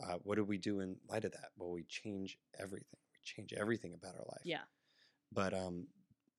Uh, 0.00 0.18
what 0.18 0.36
do 0.36 0.44
we 0.44 0.58
do 0.58 0.80
in 0.80 1.00
light 1.08 1.24
of 1.24 1.32
that? 1.32 1.50
Well, 1.56 1.70
we 1.70 1.84
change 1.84 2.38
everything. 2.58 2.98
We 3.12 3.18
change 3.22 3.52
everything 3.52 3.94
about 3.94 4.16
our 4.16 4.24
life. 4.26 4.42
Yeah. 4.44 4.64
but 5.32 5.54
um, 5.54 5.86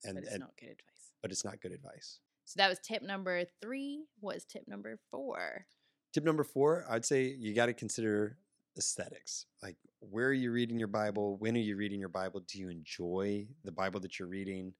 and 0.03 0.15
but 0.15 0.23
it's 0.23 0.31
and 0.33 0.41
not 0.41 0.57
good 0.57 0.69
advice. 0.71 0.90
But 1.21 1.31
it's 1.31 1.45
not 1.45 1.61
good 1.61 1.71
advice. 1.71 2.19
So 2.45 2.55
that 2.57 2.69
was 2.69 2.79
tip 2.79 3.01
number 3.01 3.43
three. 3.61 4.05
What 4.19 4.35
is 4.35 4.45
tip 4.45 4.63
number 4.67 4.99
four? 5.09 5.65
Tip 6.13 6.23
number 6.23 6.43
four, 6.43 6.85
I'd 6.89 7.05
say 7.05 7.35
you 7.39 7.53
got 7.53 7.67
to 7.67 7.73
consider 7.73 8.37
aesthetics. 8.77 9.45
Like, 9.63 9.77
where 9.99 10.27
are 10.27 10.33
you 10.33 10.51
reading 10.51 10.77
your 10.77 10.87
Bible? 10.87 11.37
When 11.37 11.55
are 11.55 11.61
you 11.61 11.77
reading 11.77 11.99
your 11.99 12.09
Bible? 12.09 12.41
Do 12.41 12.59
you 12.59 12.69
enjoy 12.69 13.47
the 13.63 13.71
Bible 13.71 13.99
that 14.01 14.19
you're 14.19 14.27
reading? 14.27 14.73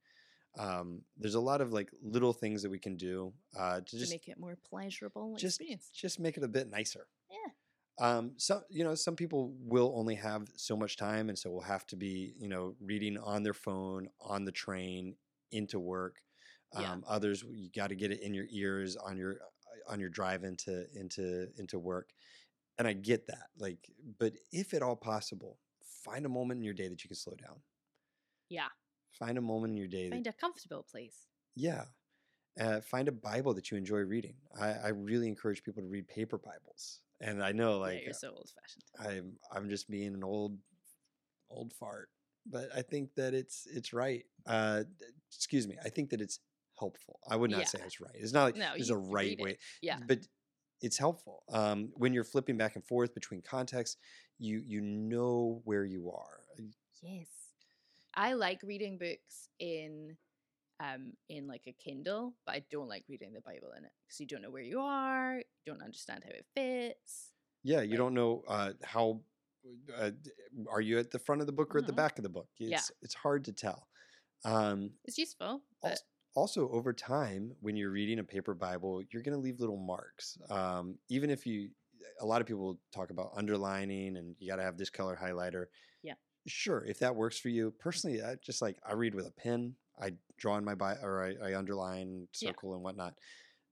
Um, 0.60 1.02
there's 1.18 1.36
a 1.36 1.40
lot 1.40 1.62
of 1.62 1.72
like 1.72 1.90
little 2.02 2.34
things 2.34 2.62
that 2.64 2.70
we 2.70 2.80
can 2.80 2.98
do 2.98 3.32
uh, 3.58 3.78
to 3.78 3.86
to 3.86 3.98
just 4.00 4.12
make 4.12 4.28
it 4.28 4.38
more 4.38 4.58
pleasurable 4.70 5.36
just 5.38 5.62
experience. 5.62 5.90
just 5.94 6.20
make 6.20 6.36
it 6.36 6.44
a 6.44 6.48
bit 6.48 6.70
nicer. 6.70 7.08
Yeah. 7.30 8.06
Um, 8.06 8.34
some 8.36 8.64
you 8.70 8.84
know 8.84 8.96
some 8.96 9.16
people 9.16 9.54
will 9.62 9.94
only 9.96 10.16
have 10.16 10.50
so 10.56 10.76
much 10.76 10.98
time, 10.98 11.30
and 11.30 11.38
so 11.38 11.52
will 11.52 11.62
have 11.62 11.88
to 11.88 11.96
be 11.96 12.34
you 12.38 12.50
know 12.50 12.76
reading 12.82 13.18
on 13.18 13.44
their 13.44 13.54
phone 13.54 14.10
on 14.20 14.44
the 14.44 14.52
train 14.52 15.16
into 15.54 15.80
work. 15.80 16.18
Yeah. 16.80 16.92
Um, 16.92 17.04
Others 17.08 17.44
you 17.52 17.70
got 17.76 17.88
to 17.88 17.96
get 17.96 18.12
it 18.12 18.22
in 18.22 18.34
your 18.34 18.46
ears 18.50 18.96
on 18.96 19.18
your 19.18 19.34
uh, 19.34 19.92
on 19.92 20.00
your 20.00 20.10
drive 20.10 20.44
into 20.44 20.86
into 20.96 21.48
into 21.58 21.80
work, 21.80 22.10
and 22.78 22.88
I 22.88 22.94
get 22.94 23.28
that. 23.28 23.48
Like, 23.58 23.90
but 24.20 24.34
if 24.52 24.74
at 24.74 24.82
all 24.82 24.96
possible, 24.96 25.58
find 26.06 26.26
a 26.26 26.30
moment 26.30 26.60
in 26.60 26.64
your 26.64 26.74
day 26.74 26.88
that 26.88 27.04
you 27.04 27.08
can 27.08 27.18
slow 27.18 27.36
down. 27.36 27.58
Yeah. 28.50 28.68
Find 29.20 29.38
a 29.38 29.42
moment 29.42 29.72
in 29.72 29.78
your 29.78 29.88
day. 29.88 30.10
Find 30.10 30.26
that, 30.26 30.36
a 30.36 30.38
comfortable 30.38 30.86
place. 30.90 31.28
yeah. 31.56 31.84
Uh, 32.60 32.82
find 32.82 33.08
a 33.08 33.14
Bible 33.14 33.54
that 33.54 33.72
you 33.72 33.78
enjoy 33.78 34.00
reading. 34.00 34.36
I, 34.60 34.74
I 34.74 34.88
really 34.90 35.30
encourage 35.30 35.64
people 35.64 35.82
to 35.82 35.88
read 35.88 36.06
paper 36.10 36.38
Bibles, 36.38 37.00
and 37.22 37.42
I 37.42 37.54
know 37.54 37.76
Yeah, 37.76 37.86
like 37.86 38.04
you're 38.04 38.14
so 38.14 38.28
old 38.36 38.50
fashioned. 38.50 38.84
I'm 39.00 39.38
I'm 39.56 39.70
just 39.70 39.90
being 39.90 40.14
an 40.14 40.24
old 40.24 40.58
old 41.50 41.72
fart, 41.72 42.10
but 42.46 42.68
I 42.76 42.82
think 42.82 43.16
that 43.16 43.34
it's 43.34 43.68
it's 43.74 43.94
right. 43.94 44.26
Uh, 44.46 44.84
excuse 45.34 45.66
me. 45.66 45.78
I 45.86 45.88
think 45.88 46.10
that 46.10 46.20
it's 46.20 46.40
helpful. 46.86 47.20
I 47.30 47.36
would 47.36 47.52
not 47.52 47.60
Yeah. 47.62 47.66
say 47.66 47.80
it's 47.86 48.02
right. 48.02 48.16
It's 48.16 48.34
not 48.34 48.44
like 48.46 48.56
No, 48.56 48.72
there's 48.76 48.90
a 48.90 48.98
right 48.98 49.30
read 49.30 49.40
it. 49.40 49.44
way. 49.44 49.58
Yeah. 49.82 50.00
but 50.08 50.20
it's 50.82 50.98
helpful. 50.98 51.44
Um, 51.50 51.92
when 51.96 52.12
you're 52.12 52.24
flipping 52.34 52.58
back 52.58 52.76
and 52.76 52.84
forth 52.84 53.14
between 53.14 53.42
contexts, 53.44 53.98
you 54.40 54.56
you 54.74 54.82
know 54.82 55.62
where 55.66 55.86
you 55.86 56.12
are. 56.12 56.40
Yes. 57.04 57.30
I 58.16 58.34
like 58.34 58.60
reading 58.64 58.98
books 58.98 59.48
in 59.60 60.18
um 60.80 61.14
in 61.30 61.48
like 61.48 61.66
a 61.68 61.74
Kindle, 61.74 62.34
but 62.46 62.56
I 62.56 62.66
don't 62.72 62.88
like 62.90 63.06
reading 63.08 63.32
the 63.34 63.42
Bible 63.42 63.72
in 63.78 63.86
it 63.86 63.92
because 64.04 64.20
you 64.20 64.26
don't 64.32 64.42
know 64.42 64.50
where 64.50 64.64
you 64.74 64.80
are, 64.82 65.38
you 65.38 65.66
don't 65.72 65.84
understand 65.84 66.24
how 66.26 66.32
it 66.32 66.48
fits. 66.56 67.32
Yeah, 67.64 67.82
you 67.82 67.92
Like- 67.92 67.98
don't 68.00 68.14
know 68.16 68.44
uh, 68.48 68.74
how. 68.84 69.24
Uh, 69.96 70.10
are 70.68 70.82
you 70.82 70.98
at 70.98 71.12
the 71.12 71.20
front 71.20 71.42
of 71.42 71.46
the 71.48 71.54
book 71.54 71.76
or 71.76 71.78
at 71.78 71.86
the 71.86 71.94
Mhm. 71.94 72.04
back 72.04 72.18
of 72.18 72.24
the 72.24 72.30
book? 72.38 72.50
Yeah. 72.58 72.78
It's 72.78 72.92
it's 73.04 73.14
hard 73.14 73.46
to 73.46 73.54
tell. 73.54 73.88
Um, 74.44 74.80
It's 75.06 75.20
useful, 75.20 75.62
but 75.84 76.00
also 76.36 76.70
over 76.70 76.94
time 76.94 77.52
when 77.60 77.76
you're 77.76 77.92
reading 77.92 78.20
a 78.20 78.24
paper 78.24 78.54
bible 78.54 79.02
you're 79.12 79.22
going 79.22 79.36
to 79.36 79.42
leave 79.42 79.60
little 79.60 79.78
marks 79.78 80.38
um, 80.50 80.98
even 81.10 81.30
if 81.30 81.46
you 81.46 81.70
a 82.22 82.26
lot 82.26 82.42
of 82.42 82.48
people 82.48 82.80
talk 82.94 83.10
about 83.12 83.32
underlining 83.36 84.18
and 84.18 84.36
you 84.40 84.48
got 84.48 84.56
to 84.56 84.64
have 84.64 84.78
this 84.78 84.90
color 84.90 85.18
highlighter 85.22 85.66
Yeah. 86.04 86.16
sure 86.48 86.84
if 86.86 87.00
that 87.00 87.16
works 87.16 87.38
for 87.40 87.50
you 87.50 87.72
personally 87.80 88.22
i 88.24 88.36
just 88.44 88.62
like 88.62 88.78
i 88.88 88.94
read 88.94 89.14
with 89.14 89.28
a 89.28 89.32
pen 89.32 89.76
i 90.02 90.12
draw 90.38 90.58
in 90.58 90.66
my 90.66 90.76
bi 90.76 90.94
or 91.02 91.24
i, 91.24 91.50
I 91.50 91.56
underline 91.58 92.28
Yeah. 92.40 92.50
circle 92.50 92.74
and 92.74 92.84
whatnot 92.84 93.14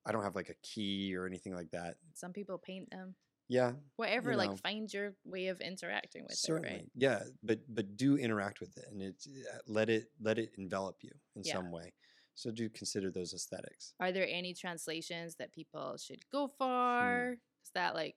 i 0.05 0.11
don't 0.11 0.23
have 0.23 0.35
like 0.35 0.49
a 0.49 0.55
key 0.63 1.15
or 1.15 1.25
anything 1.25 1.53
like 1.55 1.71
that 1.71 1.95
some 2.13 2.33
people 2.33 2.57
paint 2.57 2.89
them. 2.91 3.15
yeah 3.47 3.73
Whatever, 3.95 4.31
know. 4.31 4.37
like 4.37 4.57
find 4.59 4.91
your 4.93 5.13
way 5.25 5.47
of 5.47 5.59
interacting 5.61 6.23
with 6.23 6.33
certainly 6.33 6.69
it, 6.69 6.73
right? 6.73 6.85
yeah 6.95 7.23
but 7.43 7.59
but 7.73 7.97
do 7.97 8.17
interact 8.17 8.59
with 8.59 8.77
it 8.77 8.85
and 8.91 9.01
it's 9.01 9.27
uh, 9.27 9.57
let 9.67 9.89
it 9.89 10.11
let 10.21 10.37
it 10.37 10.51
envelop 10.57 10.97
you 11.01 11.11
in 11.35 11.43
Yeah. 11.43 11.55
some 11.55 11.71
way 11.71 11.93
so 12.39 12.51
do 12.51 12.69
consider 12.69 13.11
those 13.11 13.33
aesthetics 13.33 13.93
Are 13.99 14.11
there 14.13 14.27
any 14.29 14.53
translations 14.53 15.35
that 15.35 15.51
people 15.51 15.97
should 15.97 16.23
go 16.31 16.47
Hmm. 16.47 16.53
for? 16.57 17.37
Is 17.65 17.71
that 17.73 17.95
like 17.95 18.15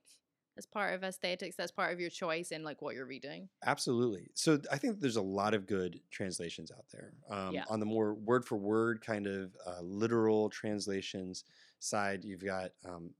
as 0.57 0.67
part 0.67 0.95
of 0.95 1.03
aesthetics? 1.03 1.57
That's 1.57 1.73
part 1.73 1.93
of 1.93 1.99
your 2.01 2.11
choice 2.11 2.53
in 2.53 2.63
like 2.63 2.81
what 2.83 2.95
you're 2.95 3.07
reading. 3.07 3.49
Absolutely. 3.65 4.31
So 4.35 4.61
I 4.71 4.79
think 4.79 5.01
there's 5.01 5.17
a 5.17 5.23
lot 5.41 5.55
of 5.55 5.67
good 5.67 6.01
translations 6.11 6.71
out 6.71 6.85
there. 6.93 7.15
Um, 7.29 7.55
Yeah. 7.55 7.65
On 7.69 7.81
the 7.81 7.87
more 7.87 8.15
word 8.15 8.45
for 8.45 8.57
word 8.57 9.01
kind 9.01 9.27
of 9.27 9.57
uh, 9.67 9.81
literal 9.81 10.51
translations 10.51 11.45
side, 11.81 12.23
you've 12.25 12.45
got 12.45 12.71
um, 12.85 13.15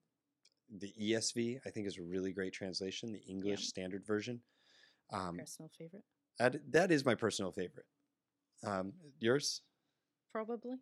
the 0.79 0.93
ESV. 1.01 1.61
I 1.67 1.71
think 1.71 1.87
is 1.87 1.99
a 1.99 2.03
really 2.03 2.33
great 2.33 2.53
translation, 2.53 3.13
the 3.13 3.25
English 3.27 3.67
Standard 3.67 4.05
Version. 4.07 4.41
Um, 5.11 5.37
Personal 5.39 5.71
favorite, 5.77 6.05
that, 6.39 6.73
that 6.73 6.91
is 6.93 7.05
my 7.05 7.15
personal 7.15 7.51
favorite. 7.53 7.87
Um, 8.65 8.93
yours? 9.19 9.63
probably. 10.31 10.77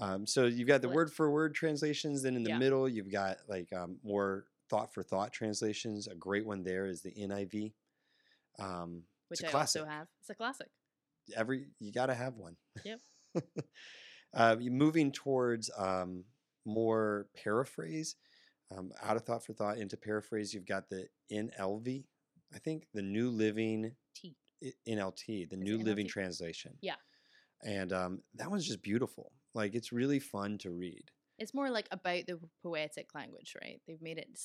Um, 0.00 0.26
so 0.26 0.46
you've 0.46 0.68
got 0.68 0.82
the 0.82 0.88
word 0.88 1.12
for 1.12 1.30
word 1.30 1.54
translations. 1.54 2.22
Then 2.22 2.34
in 2.36 2.42
the 2.42 2.50
Yeah. 2.50 2.58
middle, 2.58 2.88
you've 2.88 3.12
got 3.12 3.38
like 3.48 3.72
um, 3.72 3.98
more 4.02 4.46
thought 4.68 4.92
for 4.94 5.02
thought 5.02 5.32
translations. 5.32 6.08
A 6.08 6.14
great 6.14 6.46
one 6.46 6.62
there 6.62 6.86
is 6.86 7.02
the 7.02 7.12
NIV. 7.12 7.72
Um, 8.58 9.02
Which 9.28 9.44
I 9.44 9.48
classic. 9.48 9.82
also 9.82 9.90
have. 9.90 10.08
It's 10.20 10.30
a 10.30 10.34
classic. 10.34 10.68
every 11.36 11.68
you 11.78 11.92
got 11.92 12.06
to 12.06 12.14
have 12.14 12.36
one. 12.36 12.56
Yep. 12.84 13.00
uh, 14.34 14.56
moving 14.60 15.12
towards 15.12 15.70
um, 15.76 16.24
more 16.64 17.26
paraphrase, 17.42 18.16
um, 18.76 18.92
out 19.02 19.16
of 19.16 19.22
thought 19.24 19.44
for 19.44 19.52
thought 19.52 19.78
into 19.78 19.96
paraphrase. 19.96 20.52
You've 20.52 20.66
got 20.66 20.88
the 20.88 21.06
NLV, 21.30 22.04
I 22.54 22.58
think 22.58 22.86
the 22.92 23.02
New 23.02 23.30
Living 23.30 23.92
T. 24.14 24.36
NLT, 24.88 25.48
the 25.50 25.56
New 25.56 25.76
it 25.76 25.84
Living 25.84 26.06
Translation. 26.06 26.74
Yeah. 26.80 26.94
and 27.64 27.92
um, 27.92 28.22
that 28.34 28.50
one's 28.50 28.66
just 28.66 28.82
beautiful. 28.82 29.32
Like 29.54 29.74
it's 29.74 29.92
really 29.92 30.18
fun 30.18 30.58
to 30.58 30.70
read. 30.70 31.10
It's 31.38 31.54
more 31.54 31.70
like 31.70 31.88
about 31.90 32.26
the 32.26 32.38
poetic 32.62 33.14
language, 33.14 33.54
right? 33.60 33.80
They've 33.86 34.00
made 34.02 34.18
it 34.18 34.38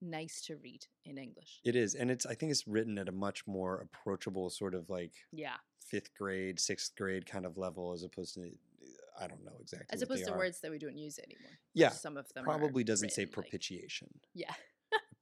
nice 0.00 0.42
to 0.46 0.56
read 0.56 0.86
in 1.04 1.18
English. 1.18 1.60
It 1.64 1.76
is, 1.76 1.94
and 1.94 2.10
it's 2.10 2.26
I 2.26 2.34
think 2.34 2.52
it's 2.52 2.66
written 2.66 2.98
at 2.98 3.08
a 3.08 3.12
much 3.12 3.46
more 3.46 3.80
approachable 3.80 4.50
sort 4.50 4.74
of 4.74 4.88
like 4.90 5.12
Yeah. 5.32 5.56
fifth 5.80 6.14
grade, 6.14 6.60
sixth 6.60 6.94
grade 6.96 7.26
kind 7.26 7.46
of 7.46 7.56
level, 7.58 7.92
as 7.92 8.02
opposed 8.02 8.34
to 8.34 8.50
I 9.20 9.28
don't 9.28 9.44
know 9.44 9.56
exactly. 9.60 9.86
As 9.90 10.02
opposed 10.02 10.24
to 10.26 10.32
are. 10.32 10.38
words 10.38 10.60
that 10.60 10.70
we 10.72 10.78
don't 10.78 10.98
use 10.98 11.18
anymore. 11.20 11.58
Yeah, 11.72 11.90
Some 11.90 12.16
of 12.16 12.32
them 12.34 12.42
are 12.44 12.58
probably 12.58 12.82
doesn't 12.84 13.10
say 13.10 13.22
written 13.22 13.30
like- 13.36 13.44
propitiation. 13.50 14.08
yeah. 14.34 14.52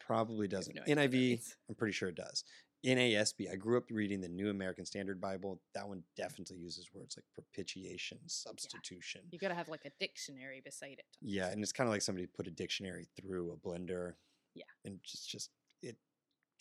Probably 0.01 0.49
doesn't. 0.57 0.75
no 0.75 0.83
idea 0.83 0.97
what 0.97 1.11
that 1.11 1.17
NIV. 1.17 1.55
I'm 1.69 1.75
pretty 1.75 1.93
sure 1.93 2.09
it 2.09 2.15
does. 2.17 2.43
NASB, 2.85 3.51
I 3.51 3.57
grew 3.57 3.77
up 3.77 3.85
reading 3.91 4.21
the 4.21 4.29
New 4.29 4.51
American 4.51 4.85
Standard 4.85 5.21
Bible. 5.21 5.61
That 5.75 5.89
one 5.89 6.03
definitely 6.17 6.57
uses 6.57 6.89
words 6.93 7.17
like 7.17 7.25
propitiation, 7.33 8.19
substitution. 8.27 9.23
You 9.31 9.39
got 9.39 9.49
to 9.49 9.55
have 9.55 9.69
like 9.69 9.85
a 9.85 9.91
dictionary 10.01 10.61
beside 10.65 10.99
it. 10.99 11.07
Yeah, 11.21 11.49
and 11.49 11.63
it's 11.63 11.73
kind 11.73 11.87
of 11.87 11.93
like 11.93 12.03
somebody 12.03 12.27
put 12.27 12.49
a 12.49 12.51
dictionary 12.51 13.07
through 13.17 13.53
a 13.53 13.57
blender. 13.57 14.15
Yeah. 14.55 14.65
And 14.85 14.99
just 15.05 15.29
just 15.29 15.51
it 15.83 15.97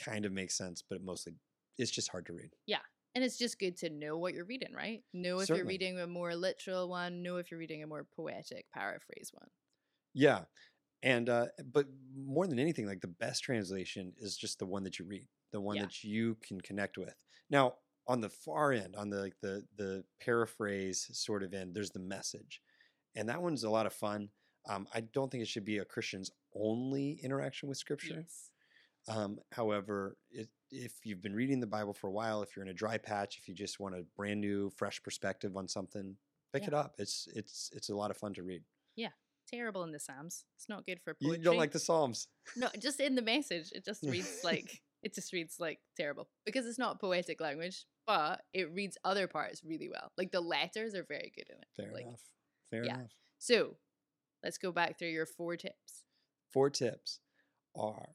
kind 0.04 0.26
of 0.26 0.32
makes 0.32 0.56
sense, 0.56 0.84
but 0.88 0.96
it 0.96 1.04
mostly 1.04 1.34
it's 1.78 1.92
just 1.92 2.10
hard 2.10 2.28
to 2.28 2.34
read. 2.34 2.52
Yeah, 2.68 2.80
and 3.16 3.24
it's 3.24 3.38
just 3.38 3.60
good 3.60 3.78
to 3.78 3.90
know 3.90 4.18
what 4.18 4.34
you're 4.34 4.46
reading, 4.46 4.74
right? 4.74 5.04
Know 5.14 5.40
if 5.40 5.48
Certainly. 5.48 5.58
you're 5.58 5.68
reading 5.68 6.00
a 6.00 6.08
more 6.08 6.36
literal 6.36 6.88
one, 6.88 7.24
know 7.24 7.38
if 7.38 7.52
you're 7.52 7.60
reading 7.60 7.84
a 7.84 7.88
more 7.88 8.06
poetic 8.16 8.66
paraphrase 8.74 9.32
one. 9.34 9.50
Yeah. 10.14 10.42
And 11.04 11.30
uh 11.30 11.48
but 11.66 11.88
more 12.16 12.48
than 12.48 12.60
anything, 12.60 12.86
like 12.86 13.02
the 13.02 13.08
best 13.08 13.44
translation 13.44 14.14
is 14.18 14.38
just 14.38 14.60
the 14.60 14.66
one 14.66 14.84
that 14.84 15.00
you 15.00 15.06
read, 15.06 15.28
the 15.52 15.62
one 15.62 15.76
Yeah. 15.78 15.84
that 15.84 16.04
you 16.04 16.36
can 16.42 16.60
connect 16.62 16.98
with. 16.98 17.16
Now, 17.50 17.76
on 18.08 18.22
the 18.22 18.30
far 18.30 18.72
end, 18.74 18.96
on 18.96 19.10
the 19.10 19.18
like 19.22 19.40
the 19.42 19.66
the 19.76 20.04
paraphrase 20.20 21.10
sort 21.14 21.44
of 21.44 21.54
end, 21.54 21.76
there's 21.76 21.92
the 21.92 22.00
message. 22.00 22.62
And 23.16 23.28
that 23.30 23.42
one's 23.42 23.64
a 23.64 23.70
lot 23.70 23.86
of 23.86 23.94
fun. 23.94 24.30
Um, 24.70 24.88
I 24.94 25.02
don't 25.02 25.30
think 25.32 25.42
it 25.44 25.48
should 25.48 25.66
be 25.66 25.80
a 25.80 25.86
Christian's 25.86 26.32
only 26.56 27.20
interaction 27.24 27.68
with 27.70 27.78
scripture. 27.78 28.16
Yes. 28.18 28.50
Um, 29.08 29.40
however, 29.52 30.16
it, 30.30 30.50
if 30.70 30.94
you've 31.04 31.22
been 31.22 31.34
reading 31.34 31.60
the 31.60 31.68
Bible 31.68 31.94
for 31.94 32.08
a 32.08 32.12
while, 32.12 32.44
if 32.44 32.56
you're 32.56 32.64
in 32.64 32.70
a 32.70 32.74
dry 32.74 32.98
patch, 32.98 33.38
if 33.40 33.48
you 33.48 33.56
just 33.56 33.80
want 33.80 33.96
a 33.96 34.04
brand 34.16 34.40
new, 34.40 34.70
fresh 34.78 35.02
perspective 35.02 35.58
on 35.58 35.68
something, 35.68 36.16
pick 36.54 36.64
Yeah. 36.64 36.68
it 36.70 36.74
up. 36.76 36.96
It's 37.00 37.28
it's 37.36 37.70
it's 37.74 37.90
a 37.90 37.96
lot 37.96 38.12
of 38.12 38.18
fun 38.18 38.34
to 38.36 38.44
read. 38.44 38.64
Yeah, 38.96 39.10
terrible 39.48 39.84
in 39.84 39.92
the 39.92 40.00
Psalms. 40.00 40.46
It's 40.56 40.70
not 40.70 40.86
good 40.86 41.02
for 41.02 41.14
people. 41.16 41.36
You 41.36 41.42
don't 41.44 41.58
like 41.58 41.72
the 41.72 41.80
Psalms? 41.80 42.28
No, 42.56 42.70
just 42.80 43.00
in 43.00 43.16
the 43.16 43.22
message, 43.22 43.72
it 43.74 43.84
just 43.84 44.04
reads 44.14 44.42
like 44.44 44.82
it 45.04 45.16
just 45.16 45.34
reads 45.34 45.56
like 45.60 45.80
terrible 45.98 46.30
because 46.46 46.66
it's 46.66 46.80
not 46.80 47.00
poetic 47.00 47.42
language, 47.42 47.86
but 48.06 48.42
it 48.54 48.72
reads 48.74 48.98
other 49.04 49.28
parts 49.28 49.62
really 49.64 49.90
well. 49.90 50.12
Like 50.18 50.32
the 50.32 50.42
letters 50.42 50.96
are 50.96 51.06
very 51.08 51.32
good 51.36 51.48
in 51.50 51.58
it. 51.58 51.68
Fair 51.76 51.94
like, 51.94 52.06
enough. 52.06 52.22
Fair 52.70 52.86
yeah. 52.86 52.96
enough. 52.96 53.12
So, 53.40 53.76
let's 54.44 54.58
go 54.58 54.72
back 54.72 55.00
through 55.00 55.10
your 55.10 55.26
four 55.26 55.58
tips. 55.58 56.06
Four 56.54 56.70
tips 56.70 57.20
are 57.76 58.10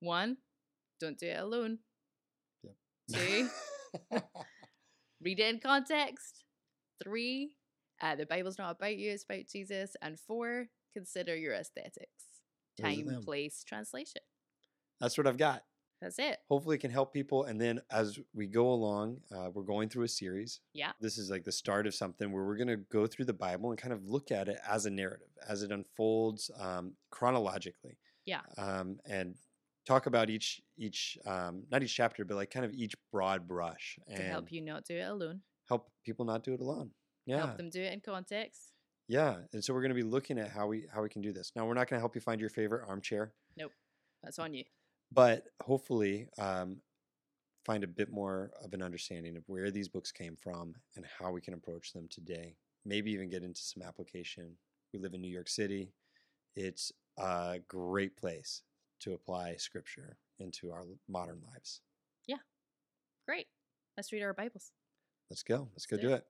One, 0.00 0.38
don't 1.00 1.18
do 1.18 1.26
it 1.26 1.40
alone. 1.40 1.78
Yep. 2.62 2.74
Two, 3.12 3.48
read 5.22 5.40
it 5.40 5.54
in 5.54 5.60
context. 5.60 6.44
Three, 7.02 7.56
uh, 8.00 8.14
the 8.16 8.26
Bible's 8.26 8.58
not 8.58 8.76
about 8.76 8.96
you, 8.96 9.10
it's 9.10 9.24
about 9.24 9.48
Jesus. 9.52 9.96
And 10.00 10.18
four, 10.18 10.66
consider 10.94 11.36
your 11.36 11.54
aesthetics. 11.54 12.24
Time, 12.80 13.20
place, 13.24 13.62
translation. 13.66 14.22
That's 15.00 15.18
what 15.18 15.26
I've 15.26 15.36
got. 15.36 15.62
That's 16.00 16.18
it. 16.18 16.38
Hopefully, 16.48 16.76
it 16.76 16.80
can 16.80 16.90
help 16.90 17.12
people. 17.12 17.44
And 17.44 17.60
then 17.60 17.80
as 17.90 18.18
we 18.32 18.46
go 18.46 18.68
along, 18.72 19.18
uh, 19.34 19.50
we're 19.52 19.64
going 19.64 19.88
through 19.90 20.04
a 20.04 20.08
series. 20.08 20.60
Yeah. 20.72 20.92
This 21.00 21.18
is 21.18 21.30
like 21.30 21.44
the 21.44 21.52
start 21.52 21.86
of 21.86 21.94
something 21.94 22.32
where 22.32 22.44
we're 22.44 22.56
going 22.56 22.68
to 22.68 22.78
go 22.90 23.06
through 23.06 23.26
the 23.26 23.34
Bible 23.34 23.70
and 23.70 23.78
kind 23.78 23.92
of 23.92 24.04
look 24.06 24.30
at 24.30 24.48
it 24.48 24.58
as 24.66 24.86
a 24.86 24.90
narrative, 24.90 25.28
as 25.46 25.62
it 25.62 25.70
unfolds 25.72 26.50
um, 26.58 26.94
chronologically. 27.10 27.98
Yeah. 28.24 28.40
Um, 28.56 28.98
and 29.04 29.34
talk 29.86 30.06
about 30.06 30.30
each 30.30 30.60
each 30.78 31.18
um, 31.26 31.64
not 31.70 31.82
each 31.82 31.94
chapter, 31.94 32.24
but 32.24 32.36
like 32.36 32.50
kind 32.50 32.64
of 32.64 32.72
each 32.72 32.94
broad 33.12 33.46
brush 33.46 33.98
and 34.08 34.16
To 34.16 34.22
help 34.22 34.50
you 34.52 34.62
not 34.62 34.84
do 34.86 34.94
it 34.96 35.02
alone. 35.08 35.40
help 35.68 35.90
people 36.04 36.24
not 36.24 36.42
do 36.44 36.54
it 36.54 36.60
alone. 36.60 36.90
Yeah. 37.26 37.38
Help 37.38 37.56
them 37.58 37.68
do 37.70 37.82
it 37.82 37.92
in 37.92 38.00
context. 38.00 38.72
Yeah. 39.06 39.36
And 39.52 39.62
so 39.62 39.74
we're 39.74 39.82
going 39.82 39.90
to 39.90 39.94
be 39.94 40.02
looking 40.02 40.38
at 40.38 40.50
how 40.50 40.66
we 40.66 40.86
how 40.94 41.02
we 41.02 41.08
can 41.10 41.20
do 41.20 41.32
this. 41.32 41.52
Now 41.54 41.66
we're 41.66 41.74
not 41.74 41.88
going 41.90 41.98
to 41.98 42.00
help 42.00 42.14
you 42.14 42.20
find 42.22 42.40
your 42.40 42.50
favorite 42.50 42.84
armchair. 42.88 43.32
Nope, 43.56 43.72
that's 44.22 44.38
on 44.38 44.54
you. 44.54 44.64
But 45.12 45.44
hopefully 45.62 46.28
um, 46.38 46.76
find 47.64 47.84
a 47.84 47.88
bit 47.88 48.10
more 48.10 48.50
of 48.64 48.72
an 48.74 48.82
understanding 48.82 49.36
of 49.36 49.42
where 49.46 49.70
these 49.70 49.88
books 49.88 50.12
came 50.12 50.36
from 50.36 50.74
and 50.96 51.04
how 51.18 51.30
we 51.30 51.40
can 51.40 51.54
approach 51.54 51.92
them 51.92 52.08
today 52.10 52.54
maybe 52.84 53.10
even 53.12 53.28
get 53.28 53.42
into 53.42 53.60
some 53.60 53.82
application. 53.82 54.56
We 54.92 54.98
live 54.98 55.14
in 55.14 55.20
New 55.20 55.28
York 55.28 55.48
City. 55.48 55.92
It's 56.56 56.92
a 57.18 57.58
great 57.68 58.16
place 58.16 58.62
to 59.00 59.14
apply 59.14 59.56
scripture 59.56 60.16
into 60.38 60.70
our 60.72 60.84
modern 61.08 61.40
lives. 61.52 61.80
Yeah. 62.26 62.36
Great. 63.26 63.46
Let's 63.96 64.12
read 64.12 64.22
our 64.22 64.34
Bibles. 64.34 64.72
Let's 65.28 65.42
go. 65.42 65.68
Let's 65.72 65.86
go 65.86 65.96
do 65.96 66.08
do 66.08 66.14
it. 66.14 66.16
it. 66.16 66.26